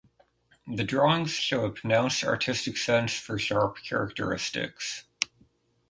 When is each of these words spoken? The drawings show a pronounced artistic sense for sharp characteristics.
The 0.65 0.83
drawings 0.83 1.29
show 1.29 1.63
a 1.65 1.69
pronounced 1.71 2.23
artistic 2.23 2.75
sense 2.75 3.13
for 3.13 3.37
sharp 3.37 3.77
characteristics. 3.83 5.03